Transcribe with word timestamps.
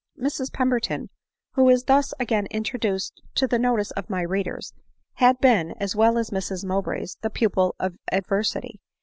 Mrs 0.19 0.51
Pemberton, 0.51 1.11
who 1.51 1.69
is 1.69 1.83
thus 1.83 2.11
again 2.19 2.47
introduced 2.47 3.21
to 3.35 3.45
the 3.47 3.59
notice 3.59 3.91
of 3.91 4.09
my 4.09 4.23
readers, 4.23 4.73
had 5.17 5.37
been, 5.37 5.73
as 5.73 5.95
well 5.95 6.17
as 6.17 6.31
Mrs 6.31 6.65
Mowbray, 6.65 7.05
the 7.21 7.29
pupil 7.29 7.75
of 7.79 7.95
adversity. 8.11 8.79